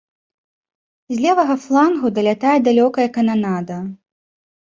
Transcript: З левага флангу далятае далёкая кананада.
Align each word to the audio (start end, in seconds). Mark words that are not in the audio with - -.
З 1.13 1.17
левага 1.25 1.55
флангу 1.65 2.07
далятае 2.17 2.55
далёкая 2.69 3.07
кананада. 3.17 3.77